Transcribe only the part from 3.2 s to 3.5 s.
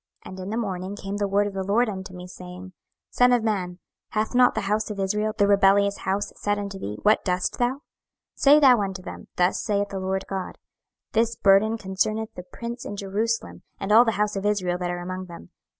of